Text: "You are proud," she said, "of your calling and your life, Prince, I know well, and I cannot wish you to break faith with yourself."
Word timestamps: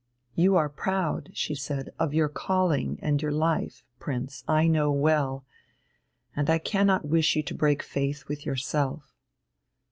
"You 0.33 0.55
are 0.55 0.67
proud," 0.67 1.29
she 1.33 1.53
said, 1.53 1.91
"of 1.99 2.11
your 2.11 2.27
calling 2.27 2.97
and 3.03 3.21
your 3.21 3.31
life, 3.31 3.83
Prince, 3.99 4.43
I 4.47 4.65
know 4.65 4.91
well, 4.91 5.45
and 6.35 6.49
I 6.49 6.57
cannot 6.57 7.07
wish 7.07 7.35
you 7.35 7.43
to 7.43 7.53
break 7.53 7.83
faith 7.83 8.27
with 8.27 8.43
yourself." 8.43 9.13